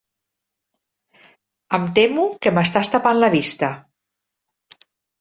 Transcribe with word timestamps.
Em 1.79 1.87
temo 2.01 2.25
que 2.41 2.55
m'estàs 2.57 2.93
tapant 2.97 3.23
la 3.23 3.33
vista. 3.39 3.73